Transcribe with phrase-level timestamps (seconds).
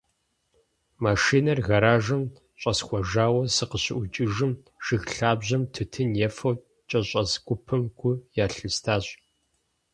[1.03, 2.23] Машинэр гэражым
[2.61, 4.51] щӏэсхуэжауэ сыкъыщыӏукӏыжым,
[4.85, 6.55] жыг лъабжьэм тутын ефэу
[6.89, 8.11] кӏэщӏэс гупым гу
[8.43, 9.05] ялъыстащ.